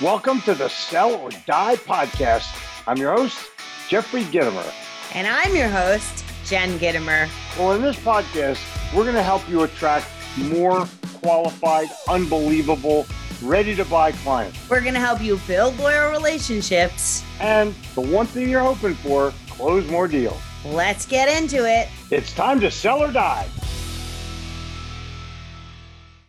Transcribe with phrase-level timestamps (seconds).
[0.00, 2.46] Welcome to the Sell or Die podcast.
[2.86, 3.36] I'm your host,
[3.88, 4.72] Jeffrey Gitomer.
[5.12, 7.28] And I'm your host, Jen Gitomer.
[7.58, 8.62] Well, in this podcast,
[8.94, 10.06] we're going to help you attract
[10.36, 13.08] more qualified, unbelievable,
[13.42, 14.70] ready to buy clients.
[14.70, 17.24] We're going to help you build loyal relationships.
[17.40, 20.40] And the one thing you're hoping for, close more deals.
[20.64, 21.88] Let's get into it.
[22.12, 23.48] It's time to sell or die.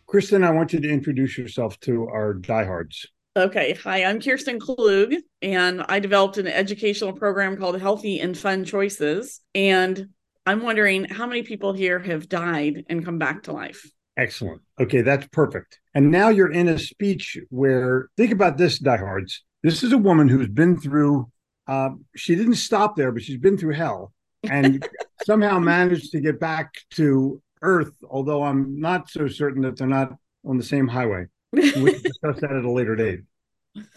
[0.08, 3.06] Kristen, I want you to introduce yourself to our diehards.
[3.40, 3.74] Okay.
[3.86, 9.40] Hi, I'm Kirsten Klug, and I developed an educational program called Healthy and Fun Choices.
[9.56, 10.10] And
[10.46, 13.90] I'm wondering how many people here have died and come back to life?
[14.18, 14.62] Excellent.
[14.78, 15.80] Okay, that's perfect.
[15.96, 19.46] And now you're in a speech where, think about this, diehards.
[19.64, 21.32] This is a woman who's been through,
[21.66, 24.12] uh, she didn't stop there, but she's been through hell
[24.44, 24.86] and
[25.24, 30.12] somehow managed to get back to Earth, although I'm not so certain that they're not
[30.46, 31.28] on the same highway.
[31.52, 33.22] We'll discuss that at a later date.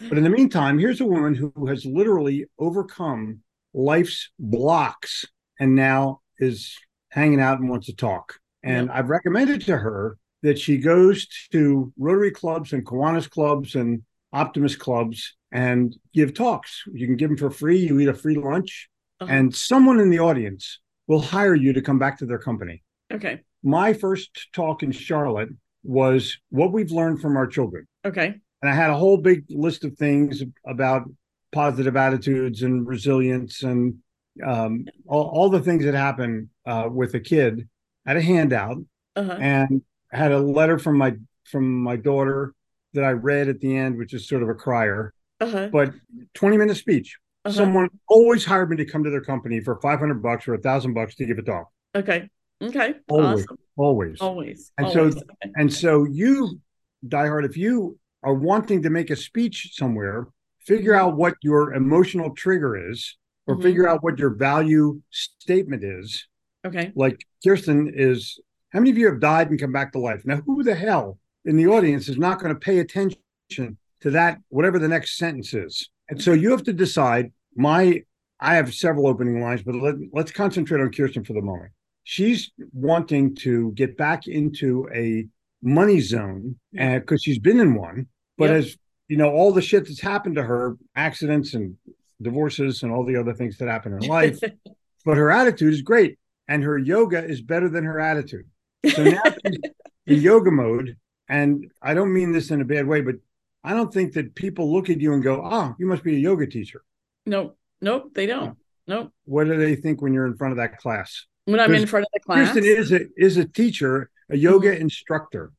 [0.07, 3.41] But in the meantime, here's a woman who has literally overcome
[3.73, 5.25] life's blocks
[5.59, 6.77] and now is
[7.09, 8.39] hanging out and wants to talk.
[8.63, 14.03] And I've recommended to her that she goes to Rotary clubs and Kiwanis clubs and
[14.31, 16.83] Optimist clubs and give talks.
[16.91, 17.77] You can give them for free.
[17.77, 19.31] You eat a free lunch, uh-huh.
[19.31, 22.83] and someone in the audience will hire you to come back to their company.
[23.13, 23.41] Okay.
[23.61, 25.49] My first talk in Charlotte
[25.83, 27.87] was what we've learned from our children.
[28.05, 28.35] Okay.
[28.61, 31.03] And I had a whole big list of things about
[31.51, 33.95] positive attitudes and resilience and
[34.43, 37.67] um, all, all, the things that happen uh, with a kid.
[38.05, 38.77] I had a handout
[39.15, 39.37] uh-huh.
[39.39, 42.53] and had a letter from my from my daughter
[42.93, 45.13] that I read at the end, which is sort of a crier.
[45.39, 45.69] Uh-huh.
[45.71, 45.93] But
[46.33, 47.17] 20 minute speech.
[47.45, 47.53] Uh-huh.
[47.53, 50.93] Someone always hired me to come to their company for 500 bucks or a thousand
[50.93, 51.69] bucks to give a talk.
[51.93, 52.29] Okay.
[52.61, 52.95] Okay.
[53.09, 53.43] Always.
[53.43, 53.57] Awesome.
[53.75, 54.21] Always.
[54.21, 54.71] Always.
[54.77, 55.15] And always.
[55.15, 55.21] so,
[55.55, 56.59] and so you,
[57.07, 60.27] diehard, if you are wanting to make a speech somewhere,
[60.59, 63.63] figure out what your emotional trigger is, or mm-hmm.
[63.63, 66.27] figure out what your value statement is.
[66.65, 66.91] Okay.
[66.95, 68.39] Like Kirsten is,
[68.69, 70.21] how many of you have died and come back to life?
[70.25, 73.17] Now, who the hell in the audience is not going to pay attention
[73.49, 75.89] to that, whatever the next sentence is?
[76.09, 77.31] And so you have to decide.
[77.55, 78.01] My,
[78.39, 81.71] I have several opening lines, but let, let's concentrate on Kirsten for the moment
[82.03, 85.27] she's wanting to get back into a
[85.61, 88.59] money zone because uh, she's been in one, but yep.
[88.59, 88.77] as
[89.07, 91.75] you know, all the shit that's happened to her, accidents and
[92.21, 94.39] divorces and all the other things that happen in life,
[95.05, 96.17] but her attitude is great.
[96.47, 98.45] And her yoga is better than her attitude.
[98.93, 99.21] So now
[100.05, 100.97] in yoga mode,
[101.29, 103.15] and I don't mean this in a bad way, but
[103.63, 106.19] I don't think that people look at you and go, "Oh, you must be a
[106.19, 106.83] yoga teacher."
[107.25, 108.57] No, nope, they don't.
[108.87, 109.13] Nope.
[109.23, 111.25] What do they think when you're in front of that class?
[111.45, 112.51] When I'm in front of the class.
[112.51, 114.81] Kristen is a is a teacher, a yoga mm-hmm.
[114.81, 115.51] instructor.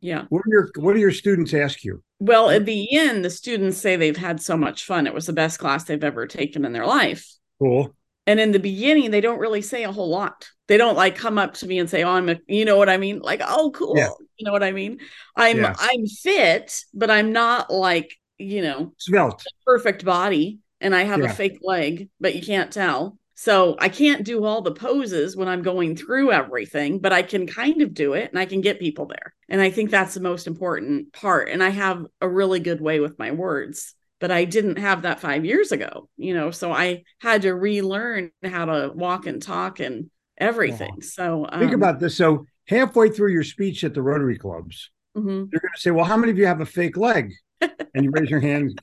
[0.00, 0.24] Yeah.
[0.28, 2.02] What are your What do your students ask you?
[2.18, 5.06] Well, at the end, the students say they've had so much fun.
[5.06, 7.26] It was the best class they've ever taken in their life.
[7.60, 7.94] Cool.
[8.26, 10.48] And in the beginning, they don't really say a whole lot.
[10.68, 12.88] They don't like come up to me and say, "Oh, I'm a," you know what
[12.88, 13.18] I mean?
[13.18, 14.10] Like, "Oh, cool," yeah.
[14.36, 15.00] you know what I mean?
[15.36, 15.74] I'm yeah.
[15.78, 21.30] I'm fit, but I'm not like you know svelte, perfect body, and I have yeah.
[21.30, 23.18] a fake leg, but you can't tell.
[23.42, 27.48] So I can't do all the poses when I'm going through everything, but I can
[27.48, 29.34] kind of do it and I can get people there.
[29.48, 31.48] And I think that's the most important part.
[31.48, 35.18] And I have a really good way with my words, but I didn't have that
[35.18, 39.80] five years ago, you know, so I had to relearn how to walk and talk
[39.80, 40.08] and
[40.38, 41.02] everything.
[41.02, 42.16] So um, think about this.
[42.16, 45.28] So halfway through your speech at the Rotary clubs, mm-hmm.
[45.28, 47.32] you're going to say, well, how many of you have a fake leg?
[47.94, 48.78] And you raise your hand.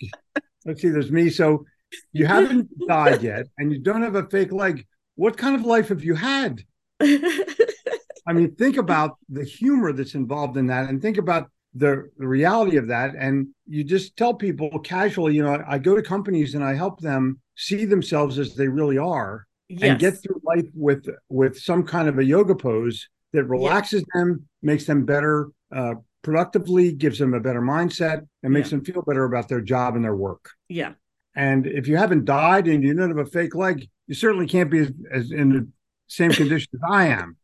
[0.65, 1.29] Let's see, there's me.
[1.29, 1.65] So
[2.11, 4.85] you haven't died yet, and you don't have a fake leg.
[5.15, 6.63] What kind of life have you had?
[7.01, 12.27] I mean, think about the humor that's involved in that, and think about the, the
[12.27, 13.15] reality of that.
[13.15, 16.99] And you just tell people casually, you know, I go to companies and I help
[16.99, 19.91] them see themselves as they really are yes.
[19.91, 24.21] and get through life with with some kind of a yoga pose that relaxes yeah.
[24.21, 28.77] them, makes them better uh, productively, gives them a better mindset, and makes yeah.
[28.77, 30.51] them feel better about their job and their work.
[30.67, 30.93] Yeah.
[31.35, 34.69] And if you haven't died and you don't have a fake leg, you certainly can't
[34.69, 35.67] be as, as in the
[36.07, 37.37] same condition as I am.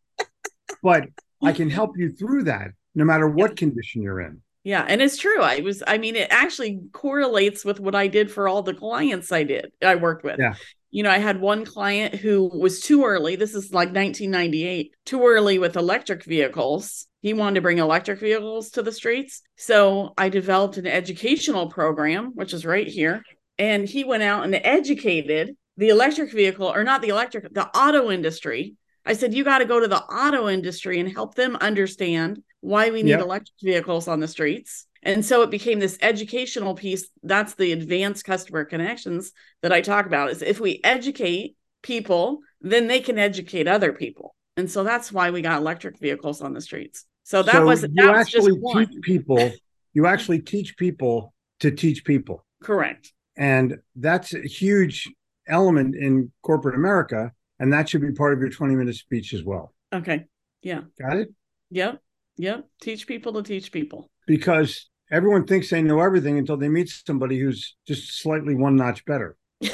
[0.81, 1.05] But
[1.43, 3.55] I can help you through that no matter what yeah.
[3.55, 4.41] condition you're in.
[4.63, 5.41] Yeah, and it's true.
[5.41, 9.31] I was I mean it actually correlates with what I did for all the clients
[9.31, 10.39] I did I worked with.
[10.39, 10.55] Yeah.
[10.89, 13.35] You know, I had one client who was too early.
[13.35, 17.05] This is like 1998, too early with electric vehicles.
[17.21, 19.41] He wanted to bring electric vehicles to the streets.
[19.57, 23.23] So I developed an educational program, which is right here
[23.57, 28.09] and he went out and educated the electric vehicle or not the electric the auto
[28.11, 28.75] industry
[29.05, 32.89] i said you got to go to the auto industry and help them understand why
[32.89, 33.21] we need Yep.
[33.21, 34.87] electric vehicles on the streets.
[35.03, 37.07] And so it became this educational piece.
[37.21, 42.87] That's the advanced customer connections that I talk about is if we educate people, then
[42.87, 44.33] they can educate other people.
[44.57, 47.05] And so that's why we got electric vehicles on the streets.
[47.23, 49.51] So that So was you that was just actually teach people.
[49.93, 53.13] You actually teach people to teach people, Correct.
[53.37, 55.11] And that's a huge
[55.47, 59.73] element in corporate America, and that should be part of your twenty-minute speech as well.
[59.93, 60.25] Okay.
[60.61, 60.81] Yeah.
[60.99, 61.33] Got it?
[61.71, 62.01] Yep.
[62.37, 62.67] Yep.
[62.81, 64.09] Teach people to teach people.
[64.27, 69.05] Because everyone thinks they know everything until they meet somebody who's just slightly one notch
[69.05, 69.37] better.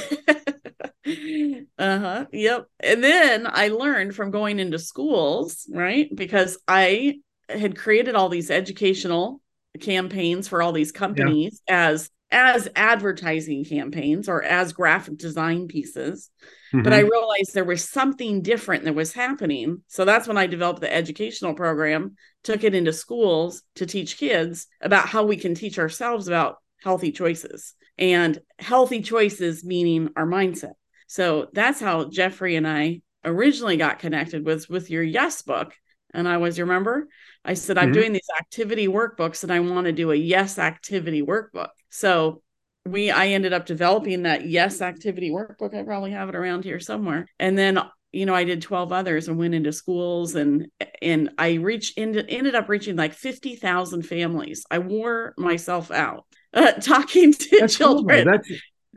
[1.78, 7.16] uh-huh yep and then i learned from going into schools right because i
[7.50, 9.42] had created all these educational
[9.80, 16.30] campaigns for all these companies as as advertising campaigns or as graphic design pieces
[16.74, 17.12] but I Mhm.
[17.12, 19.83] realized there was something different that was happening.
[19.88, 24.68] So that's when I developed the educational program, took it into schools to teach kids
[24.80, 30.74] about how we can teach ourselves about healthy choices and healthy choices, meaning our mindset.
[31.07, 35.74] So that's how Jeffrey and I originally got connected was with your Yes book.
[36.13, 37.08] And I was, you remember?
[37.44, 37.94] I said, I'm Mhm.
[37.94, 41.69] doing these activity workbooks and I want to do a Yes activity workbook.
[41.90, 42.42] So
[42.86, 45.75] we I ended up developing that yes activity workbook.
[45.75, 47.28] I probably have it around here somewhere.
[47.40, 47.80] And then
[48.12, 50.68] you know I did 12 others and went into schools and
[51.02, 54.66] and I reached ended, ended up reaching like 50,000 families.
[54.72, 58.25] I wore myself out uh, talking to That's cool, children.
[58.25, 58.50] That's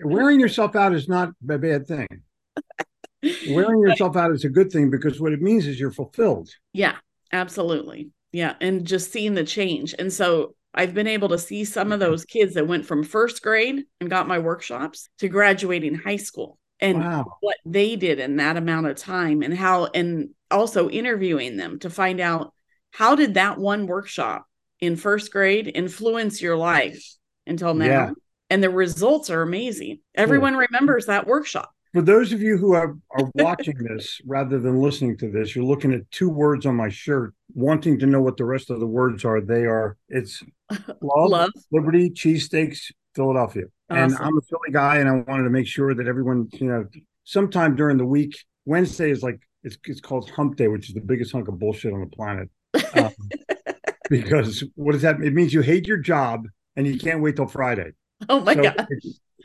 [0.02, 2.08] wearing yourself out is not a bad thing.
[3.48, 6.50] Wearing yourself out is a good thing because what it means is you're fulfilled.
[6.72, 6.96] Yeah,
[7.32, 8.10] absolutely.
[8.32, 8.54] Yeah.
[8.60, 9.94] And just seeing the change.
[9.98, 13.42] And so I've been able to see some of those kids that went from first
[13.42, 17.36] grade and got my workshops to graduating high school and Wow.
[17.40, 21.90] what they did in that amount of time and how, and also interviewing them to
[21.90, 22.52] find out
[22.90, 24.46] how did that one workshop
[24.80, 27.14] in first grade influence your life
[27.46, 27.86] until now?
[27.86, 28.10] Yeah.
[28.50, 30.00] And the results are amazing.
[30.14, 31.70] Everyone remembers that workshop.
[31.94, 35.64] For those of you who are, are watching this rather than listening to this, you're
[35.64, 38.86] looking at two words on my shirt, wanting to know what the rest of the
[38.86, 39.40] words are.
[39.40, 40.42] They are it's
[41.00, 41.50] love, Love.
[41.70, 43.66] liberty, cheesesteaks, Philadelphia.
[43.90, 46.84] And I'm a Philly guy, and I wanted to make sure that everyone, you know,
[47.22, 51.00] sometime during the week, Wednesday is like it's it's called Hump Day, which is the
[51.00, 52.50] biggest hunk of bullshit on the planet.
[52.96, 53.12] Um,
[54.10, 55.20] because what does that?
[55.22, 57.92] It means you hate your job and you can't wait till Friday.
[58.28, 58.88] Oh my So God.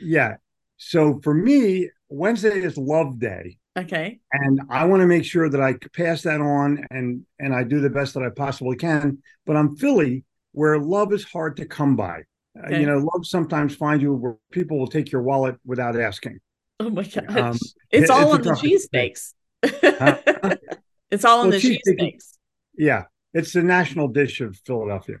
[0.00, 0.34] yeah.
[0.78, 4.18] So for me, Wednesday is Love Day, Okay.
[4.32, 7.80] and I want to make sure that I pass that on and and I do
[7.80, 9.18] the best that I possibly can.
[9.46, 12.22] But I'm Philly, where love is hard to come by.
[12.58, 16.40] Uh, you know, love sometimes finds you where people will take your wallet without asking.
[16.80, 17.24] Oh my gosh.
[17.28, 17.56] Um,
[17.90, 19.34] it's it- all it's on the cheesesteaks.
[19.64, 20.56] Huh?
[21.10, 22.36] it's all on the cheesesteaks.
[22.76, 23.04] Yeah,
[23.34, 25.18] it's the national dish of Philadelphia.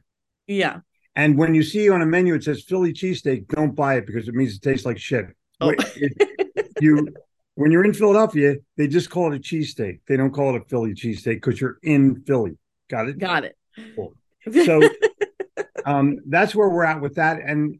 [0.48, 0.80] Yeah.
[1.14, 4.26] And when you see on a menu it says Philly cheesesteak, don't buy it because
[4.26, 5.26] it means it tastes like shit.
[5.60, 5.68] Oh.
[5.68, 6.49] Wait, it-
[6.80, 7.08] you
[7.54, 10.00] when you're in Philadelphia, they just call it a cheesesteak.
[10.06, 12.56] They don't call it a Philly cheesesteak because you're in Philly.
[12.88, 13.18] Got it?
[13.18, 13.56] Got it.
[13.94, 14.14] Cool.
[14.64, 14.88] So
[15.84, 17.40] um, that's where we're at with that.
[17.40, 17.78] And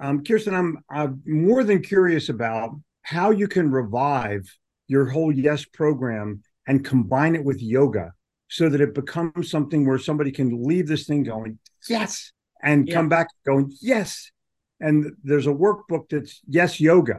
[0.00, 4.44] um, Kirsten, I'm, I'm more than curious about how you can revive
[4.88, 8.12] your whole Yes program and combine it with yoga
[8.48, 11.58] so that it becomes something where somebody can leave this thing going,
[11.88, 12.32] yes,
[12.62, 12.94] and Yeah.
[12.94, 14.30] come back going, yes.
[14.80, 17.18] And there's a workbook that's yes yoga.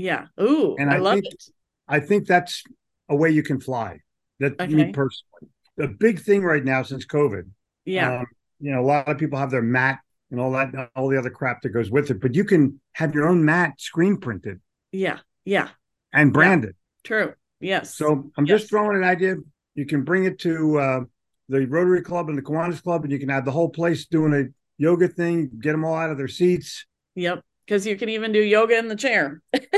[0.00, 0.26] Yeah.
[0.40, 1.44] Ooh, And I, I love think- it.
[1.88, 2.62] I think that's
[3.08, 4.00] a way you can fly.
[4.38, 4.72] That Okay.
[4.72, 5.50] me personally.
[5.76, 7.44] The big thing right now since COVID
[7.84, 8.20] Yeah.
[8.20, 8.26] um,
[8.60, 9.98] you know, a lot of people have their mat
[10.30, 13.14] and all that, all the other crap that goes with it, but you can have
[13.14, 14.60] your own mat screen printed
[14.92, 15.18] yeah.
[15.44, 15.68] Yeah.
[16.12, 16.74] and branded.
[17.04, 17.34] True.
[17.60, 17.96] Yes.
[17.96, 18.60] So I'm Yes.
[18.60, 19.36] just throwing an idea.
[19.74, 21.00] You can bring it to uh,
[21.48, 24.32] the Rotary Club and the Kiwanis Club, and you can have the whole place doing
[24.34, 24.44] a
[24.78, 26.86] yoga thing, get them all out of their seats.
[27.16, 27.42] Yep.
[27.70, 29.68] Because you can even do yoga in the chair if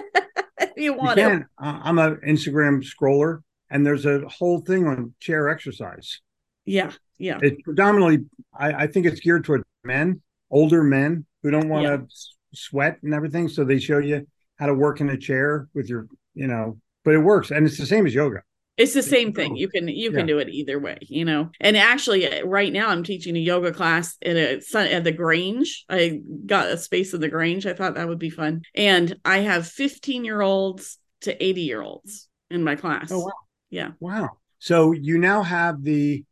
[0.78, 1.44] you You want to.
[1.58, 6.22] Uh, I'm an Instagram scroller, and there's a whole thing on chair exercise.
[6.64, 6.92] Yeah.
[7.18, 7.38] Yeah.
[7.42, 8.24] It's predominantly,
[8.58, 12.06] I, I think it's geared toward men, older men who don't want to
[12.54, 13.48] sweat and everything.
[13.48, 17.12] So they show you how to work in a chair with your, you know, but
[17.12, 17.50] it works.
[17.50, 18.42] And it's the same as yoga.
[18.78, 19.54] It's the same thing.
[19.54, 20.26] You can you can Yeah.
[20.34, 21.50] do it either way, you know.
[21.60, 25.84] And actually, uh, right now I'm teaching a yoga class at a at the Grange.
[25.90, 27.66] I got a space in the Grange.
[27.66, 28.62] I thought that would be fun.
[28.74, 33.12] And I have 15 year olds to 80 year olds in my class.
[33.12, 33.30] Oh, wow.
[33.70, 33.90] Yeah.
[34.00, 34.30] Wow.
[34.58, 36.24] So you now have the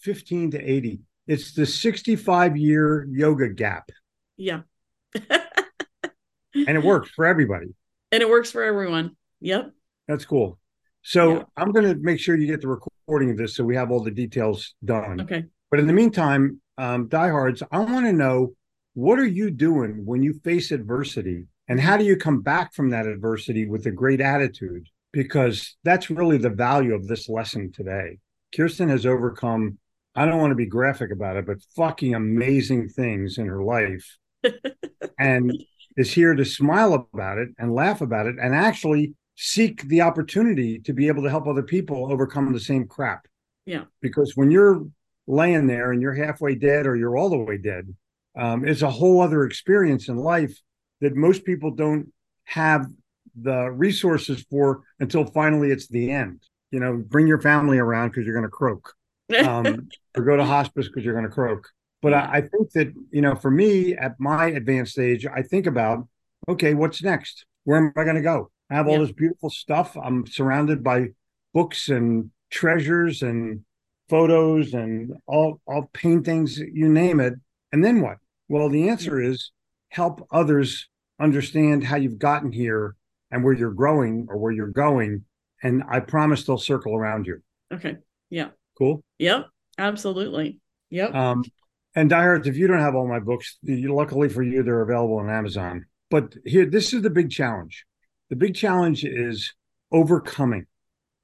[0.00, 1.00] 15 to 80.
[1.26, 3.90] It's the 65 year yoga gap,
[4.36, 4.60] Yeah.
[5.14, 5.32] and
[6.54, 7.74] it works for everybody.
[8.12, 9.16] and it works for everyone.
[9.40, 9.72] Yep.
[10.08, 10.58] That's cool.
[11.06, 11.42] So Yeah.
[11.56, 14.02] I'm going to make sure you get the recording of this so we have all
[14.02, 15.20] the details done.
[15.20, 15.44] Okay.
[15.70, 18.54] But in the meantime, um, diehards, I want to know
[18.94, 22.90] what are you doing when you face adversity, and how do you come back from
[22.90, 24.88] that adversity with a great attitude?
[25.12, 28.18] Because that's really the value of this lesson today.
[28.54, 29.78] Kirsten has overcome.
[30.16, 34.16] I don't want to be graphic about it, but fucking amazing things in her life,
[35.20, 35.52] and
[35.96, 40.78] is here to smile about it and laugh about it, and actually seek the opportunity
[40.80, 43.26] to be able to help other people overcome the same crap.
[43.66, 43.84] Yeah.
[44.00, 44.86] Because when you're
[45.26, 47.94] laying there and you're halfway dead or you're all the way dead,
[48.36, 50.58] um, it's a whole other experience in life
[51.00, 52.12] that most people don't
[52.44, 52.86] have
[53.40, 56.40] the resources for until finally it's the end.
[56.70, 58.94] You know, bring your family around because you're going to croak,
[59.44, 61.68] um, or go to hospice because you're going to croak.
[62.02, 65.66] But I, I think that you know, for me at my advanced age, I think
[65.66, 66.06] about
[66.48, 67.44] okay, what's next?
[67.64, 68.50] Where am I going to go?
[68.70, 69.00] I have all yeah.
[69.00, 69.96] this beautiful stuff.
[69.96, 71.08] I'm surrounded by
[71.54, 73.60] books and treasures and
[74.08, 77.34] photos and all all paintings, you name it.
[77.72, 78.18] And then what?
[78.48, 79.50] Well, the answer is
[79.90, 80.88] help others
[81.20, 82.94] understand how you've gotten here
[83.30, 85.24] and where you're growing or where you're going.
[85.62, 87.42] And I promise they'll circle around you.
[87.72, 87.96] Okay.
[88.30, 88.48] Yeah.
[88.78, 89.02] Cool.
[89.18, 89.46] Yep.
[89.78, 90.60] Absolutely.
[90.90, 91.14] Yep.
[91.14, 91.44] Um,
[91.94, 95.30] and diehards, if you don't have all my books, luckily for you, they're available on
[95.30, 95.86] Amazon.
[96.10, 97.84] But here, this is the big challenge.
[98.30, 99.54] The big challenge is
[99.92, 100.66] overcoming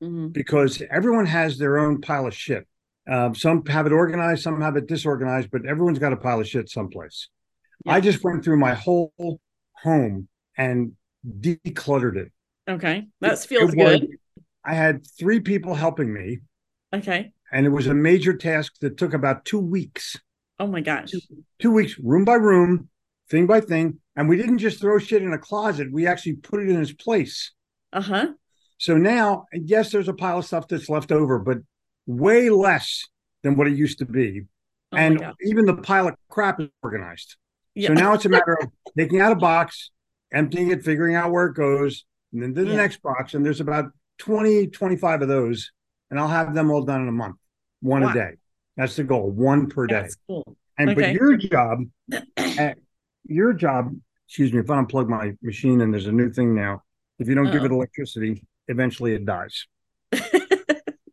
[0.03, 0.29] mm-hmm.
[0.29, 2.67] because everyone has their own pile of shit.
[3.11, 6.49] Uh, some have it organized, some have it disorganized, but everyone's got a pile of
[6.49, 7.29] shit someplace.
[7.85, 7.95] Yeah.
[7.95, 9.13] I just went through my whole
[9.73, 10.93] home and
[11.41, 12.33] decluttered it.
[12.69, 14.07] Okay, that feels good.
[14.65, 16.39] I had three people helping me.
[16.95, 17.33] Okay.
[17.53, 20.17] And it was a major task that took about two weeks.
[20.61, 21.11] Oh my gosh.
[21.11, 21.21] Two,
[21.59, 22.89] two weeks, room by room,
[23.29, 23.99] thing by thing.
[24.17, 26.93] And we didn't just throw shit in a closet, we actually put it in its
[26.93, 27.53] place.
[27.93, 28.27] Uh huh.
[28.79, 31.59] So now, yes, there's a pile of stuff that's left over, but
[32.07, 33.05] way less
[33.43, 34.43] than what it used to be.
[34.93, 37.37] Oh and even the pile of crap is organized.
[37.75, 37.89] Yeah.
[37.89, 39.91] So now it's a matter of taking out a box,
[40.33, 42.77] emptying it, figuring out where it goes, and then to the yeah.
[42.77, 43.35] next box.
[43.35, 43.87] And there's about
[44.19, 45.71] 20, 25 of those.
[46.11, 47.37] And I'll have them all done in a month,
[47.81, 48.11] one wow.
[48.11, 48.31] a day.
[48.77, 50.03] That's the goal, one per day.
[50.03, 50.57] That's cool.
[50.79, 51.01] And okay.
[51.01, 51.79] but your job,
[53.25, 53.95] your job,
[54.29, 56.83] excuse me, if I unplug my machine and there's a new thing now,
[57.19, 57.53] if you don't Uh-oh.
[57.53, 59.67] give it electricity, eventually it dies.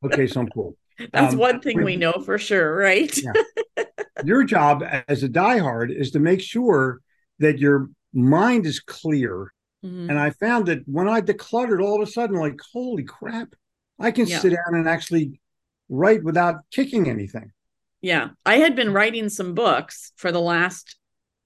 [0.03, 0.75] okay, so I'm cool.
[1.13, 3.15] That's um, one thing we know for sure, right?
[3.17, 3.83] yeah.
[4.25, 6.99] Your job as a diehard is to make sure
[7.39, 9.53] that your mind is clear.
[9.85, 10.09] Mm-hmm.
[10.09, 13.55] And I found that when I decluttered, all of a sudden, like, holy crap,
[13.97, 14.39] I can yeah.
[14.39, 15.39] sit down and actually
[15.87, 17.51] write without kicking anything.
[18.01, 18.29] Yeah.
[18.45, 20.97] I had been writing some books for the last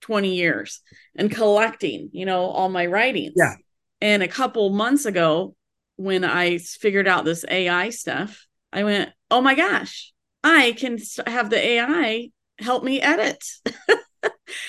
[0.04, 0.80] 20 years
[1.16, 3.32] and collecting, you know, all my writings.
[3.36, 3.54] Yeah.
[4.02, 5.56] And a couple months ago,
[5.96, 11.48] when I figured out this AI stuff, I went, oh my gosh, I can have
[11.48, 13.42] the AI help me edit.
[13.64, 14.00] exactly.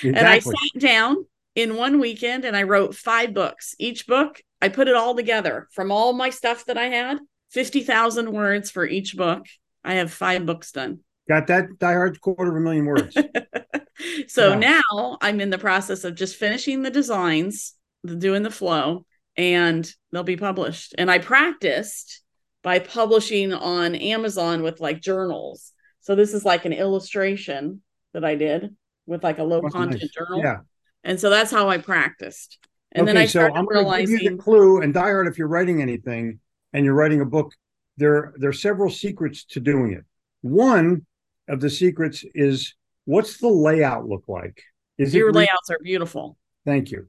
[0.02, 3.74] And I sat down in one weekend and I wrote five books.
[3.78, 7.18] Each book, I put it all together from all my stuff that I had,
[7.50, 9.46] 50,000 words for each book.
[9.84, 11.00] I have five books done.
[11.28, 13.16] Got that die hard quarter of a million words.
[14.28, 17.74] so now I'm in the process of just finishing the designs,
[18.04, 20.94] doing the flow, and they'll be published.
[20.98, 22.22] And I practiced
[22.62, 25.72] by publishing on Amazon with like journals.
[26.00, 28.74] So this is like an illustration that I did
[29.06, 30.10] with like a low oh, content nice.
[30.10, 30.40] journal.
[30.40, 30.58] Yeah.
[31.04, 32.58] And so that's how I practiced.
[32.92, 35.38] And okay, then I started so I'm realizing give you the clue and diehard if
[35.38, 36.40] you're writing anything
[36.72, 37.52] and you're writing a book,
[37.96, 40.04] there there are several secrets to doing it.
[40.40, 41.06] One
[41.48, 42.74] of the secrets is
[43.06, 44.62] what's the layout look like?
[44.98, 46.36] Is your re- layouts are beautiful.
[46.66, 47.08] Thank you.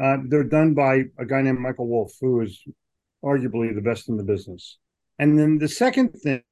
[0.00, 2.62] Uh, they're done by a guy named Michael Wolf, who is
[3.22, 4.78] arguably the best in the business.
[5.18, 6.42] And then the second thing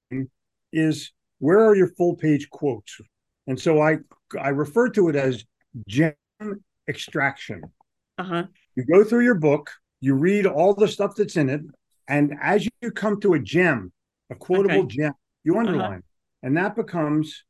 [0.73, 3.01] is where are your full page quotes?
[3.47, 3.99] And so I
[4.39, 5.45] I refer to it as
[5.89, 6.15] gem
[6.87, 7.63] extraction.
[8.19, 8.45] Uh-huh.
[8.77, 9.71] You go through your book,
[10.01, 11.63] you read all the stuff that's in it,
[12.07, 13.93] and as you come to a gem,
[14.31, 14.97] a quotable okay.
[14.97, 15.61] gem, you uh-huh.
[15.61, 16.47] underline, uh-huh.
[16.47, 17.45] and that becomes.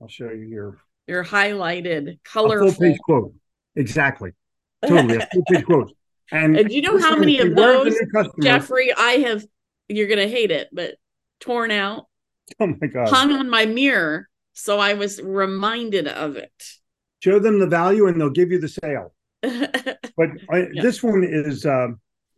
[0.00, 0.78] I'll show you here.
[1.06, 3.34] Your highlighted, colorful full page quote.
[3.76, 4.32] Exactly.
[4.86, 5.92] Totally, a full page quote.
[6.32, 7.94] And, and do you know how many of those,
[8.40, 9.44] Jeffrey, I have
[9.88, 10.96] you're gonna hate it, but
[11.40, 12.06] torn out.
[12.60, 13.08] Oh my god!
[13.08, 16.52] Hung on my mirror, so I was reminded of it.
[17.20, 19.14] Show them the value, and they'll give you the sale.
[19.40, 20.82] but I, yeah.
[20.82, 21.88] this one is uh,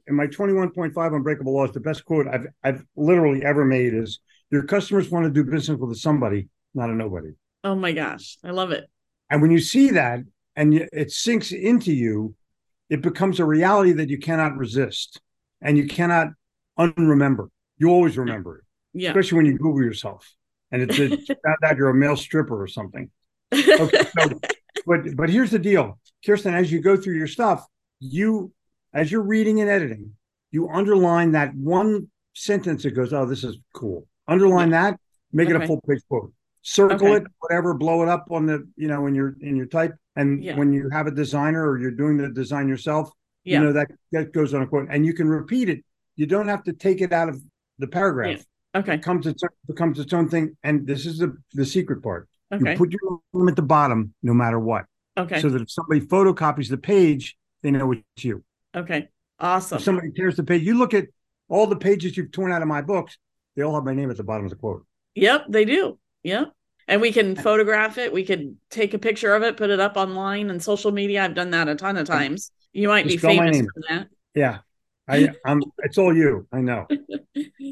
[0.06, 1.72] in my 21.5 unbreakable laws.
[1.72, 4.20] The best quote I've I've literally ever made is:
[4.52, 7.32] "Your customers want to do business with somebody, not a nobody."
[7.66, 8.88] Oh my gosh, I love it.
[9.28, 10.20] And when you see that,
[10.54, 12.36] and it sinks into you,
[12.88, 15.20] it becomes a reality that you cannot resist,
[15.60, 16.28] and you cannot
[16.78, 17.48] unremember.
[17.76, 18.64] You always remember it.
[19.02, 19.08] Yeah.
[19.10, 20.32] Especially when you Google yourself.
[20.70, 21.08] and it's a,
[21.44, 23.10] found out you're a male stripper or something.
[23.52, 24.40] Okay, so
[24.86, 26.54] but but here's the deal, Kirsten.
[26.54, 27.66] As you go through your stuff,
[27.98, 28.52] you
[28.94, 30.12] as you're reading and editing,
[30.52, 35.00] you underline that one sentence that goes, "Oh, this is cool." Underline that,
[35.32, 35.56] make okay.
[35.56, 36.32] it a full page quote.
[36.68, 37.16] Circle okay.
[37.18, 39.94] it, whatever, blow it up on the you know in your in your type.
[40.16, 40.56] And yeah.
[40.56, 43.08] when you have a designer or you're doing the design yourself,
[43.44, 43.60] yeah.
[43.60, 45.84] you know that that goes on a quote, and you can repeat it.
[46.16, 47.40] You don't have to take it out of
[47.78, 48.44] the paragraph.
[48.74, 48.94] Okay.
[48.94, 50.56] It comes its becomes its own thing.
[50.64, 52.28] And this is the the secret part.
[52.52, 52.72] Okay.
[52.72, 54.86] You put your name at the bottom no matter what.
[55.16, 55.40] Okay.
[55.40, 58.42] So that if somebody photocopies the page, they know it's you.
[58.74, 59.08] Okay.
[59.38, 59.76] Awesome.
[59.76, 61.06] If somebody tears the page, you look at
[61.48, 63.18] all the pages you've torn out of my books,
[63.54, 64.84] they all have my name at the bottom of the quote.
[65.14, 65.98] Yep, they do.
[66.26, 66.52] Yep.
[66.88, 68.12] And we can photograph it.
[68.12, 71.24] We could take a picture of it, put it up online and social media.
[71.24, 72.50] I've done that a ton of times.
[72.72, 74.08] You might Just be famous for that.
[74.34, 74.58] Yeah.
[75.08, 75.62] I, I'm.
[75.78, 76.46] It's all you.
[76.52, 76.86] I know.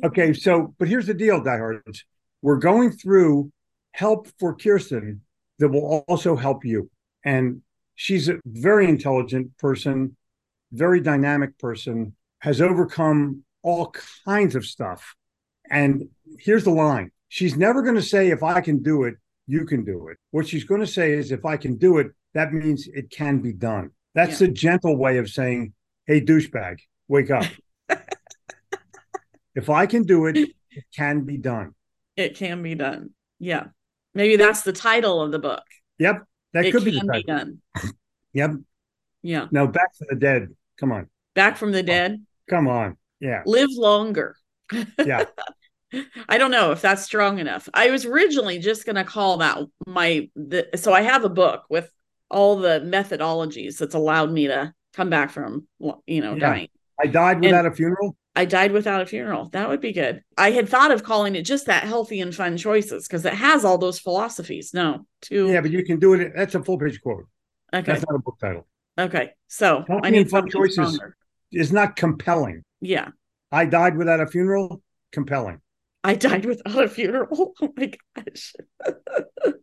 [0.04, 2.04] Okay, so but here's the deal, diehards.
[2.42, 3.50] We're going through
[3.92, 5.22] help for Kirsten
[5.58, 6.90] that will also help you,
[7.24, 7.62] and
[7.94, 10.16] she's a very intelligent person,
[10.72, 13.94] very dynamic person, has overcome all
[14.26, 15.14] kinds of stuff.
[15.70, 19.14] And here's the line: she's never going to say, "If I can do it,
[19.46, 22.08] you can do it." What she's going to say is, "If I can do it,
[22.34, 24.48] that means it can be done." That's yeah.
[24.48, 25.72] a gentle way of saying,
[26.06, 26.78] "Hey, douchebag."
[27.08, 27.44] wake up.
[29.54, 30.36] if I can do it,
[30.70, 31.74] it can be done.
[32.16, 33.10] It can be done.
[33.38, 33.66] Yeah.
[34.14, 35.64] Maybe that's the title of the book.
[35.98, 36.24] Yep.
[36.52, 37.14] That it could be, the title.
[37.14, 37.60] be done.
[38.32, 38.52] yep.
[39.22, 39.48] Yeah.
[39.50, 40.48] Now back from the dead.
[40.78, 41.08] Come on.
[41.34, 42.24] Back from the dead.
[42.48, 42.96] Come on.
[43.20, 43.42] Yeah.
[43.46, 44.36] Live longer.
[45.04, 45.24] Yeah.
[46.28, 47.68] I don't know if that's strong enough.
[47.74, 51.64] I was originally just going to call that my the, so I have a book
[51.68, 51.90] with
[52.30, 55.66] all the methodologies that's allowed me to come back from
[56.06, 56.38] you know yeah.
[56.38, 56.68] dying.
[57.00, 58.16] I died without and a funeral.
[58.36, 59.48] I died without a funeral.
[59.50, 60.22] That would be good.
[60.36, 63.64] I had thought of calling it just that healthy and fun choices because it has
[63.64, 64.74] all those philosophies.
[64.74, 65.48] No, too.
[65.48, 66.32] Yeah, but you can do it.
[66.34, 67.26] That's a full page quote.
[67.72, 67.92] Okay.
[67.92, 68.66] That's not a book title.
[68.98, 69.30] Okay.
[69.48, 71.16] So healthy I need and fun choices stronger.
[71.52, 72.64] is not compelling.
[72.80, 73.08] Yeah.
[73.52, 74.82] I died without a funeral.
[75.12, 75.60] Compelling.
[76.04, 77.54] I died without a funeral.
[77.62, 78.52] Oh my gosh.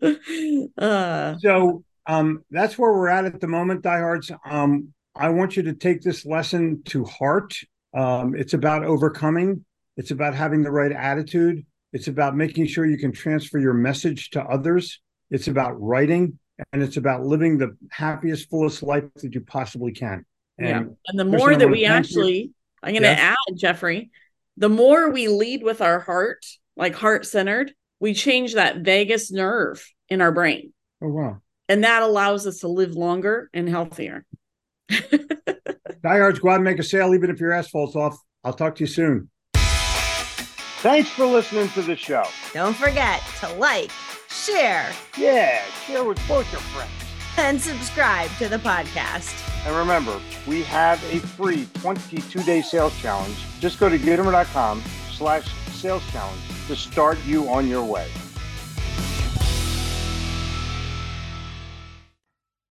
[0.78, 4.32] uh, so um, that's where we're at at the moment, diehards.
[4.50, 7.56] Um, I want you to take this lesson to heart.
[7.94, 9.66] Um, it's about overcoming,
[9.98, 14.32] it's about having the right attitude, it's about making sure you can transfer your message
[14.32, 15.00] to others,
[15.30, 16.40] it's about writing,
[16.72, 20.26] and it's about living the happiest, fullest life that you possibly can.
[20.58, 20.94] And yeah.
[21.08, 22.54] And the more that we actually, you.
[22.82, 23.36] I'm going to yes.
[23.50, 24.10] add, Jeffrey,
[24.58, 29.86] the more we lead with our heart, like heart centered, we change that vagus nerve
[30.10, 30.74] in our brain.
[31.02, 31.42] Oh, wow.
[31.70, 34.26] And that allows us to live longer and healthier.
[34.90, 38.18] Diehards, go out and make a sale, even if your asphalt's off.
[38.44, 39.30] I'll talk to you soon.
[39.54, 42.26] Thanks for listening to the show.
[42.54, 43.92] Don't forget to like,
[44.30, 44.92] share.
[45.18, 47.01] Yeah, share with both your friends.
[47.38, 49.34] And subscribe to the podcast.
[49.66, 53.38] And remember, we have a free 22-day sales challenge.
[53.60, 58.10] Just go to Gitomer.com slash sales challenge to start you on your way.